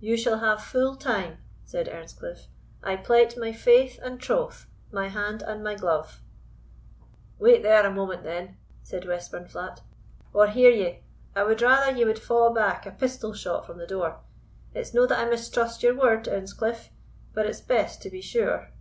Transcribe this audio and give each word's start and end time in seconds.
"You 0.00 0.16
shall 0.16 0.38
have 0.38 0.64
full 0.64 0.96
time," 0.96 1.42
said 1.62 1.88
Earnscliff; 1.92 2.46
"I 2.82 2.96
plight 2.96 3.36
my 3.36 3.52
faith 3.52 4.00
and 4.02 4.18
troth, 4.18 4.66
my 4.90 5.08
hand 5.08 5.42
and 5.42 5.62
my 5.62 5.74
glove." 5.74 6.22
"Wait 7.38 7.62
there 7.62 7.84
a 7.84 7.92
moment, 7.92 8.22
then," 8.22 8.56
said 8.82 9.02
Westburnflat; 9.06 9.82
"or 10.32 10.46
hear 10.46 10.70
ye, 10.70 11.02
I 11.36 11.42
wad 11.44 11.60
rather 11.60 11.94
ye 11.94 12.06
wad 12.06 12.18
fa' 12.18 12.50
back 12.50 12.86
a 12.86 12.92
pistol 12.92 13.34
shot 13.34 13.66
from 13.66 13.76
the 13.76 13.86
door. 13.86 14.20
It's 14.72 14.94
no 14.94 15.04
that 15.04 15.18
I 15.18 15.28
mistrust 15.28 15.82
your 15.82 15.94
word, 15.96 16.26
Earnscliff; 16.28 16.88
but 17.34 17.44
it's 17.44 17.60
best 17.60 18.00
to 18.00 18.08
be 18.10 18.22
sure." 18.22 18.72